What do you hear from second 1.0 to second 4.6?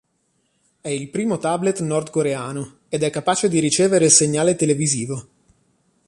primo tablet nordcoreano ed è capace di ricevere il segnale